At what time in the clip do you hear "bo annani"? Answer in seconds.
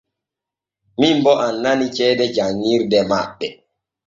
1.23-1.85